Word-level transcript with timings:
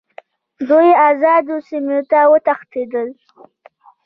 دوی 0.69 0.89
آزادو 1.07 1.55
سیمو 1.67 1.99
ته 2.09 2.19
وتښتېدل. 2.31 3.09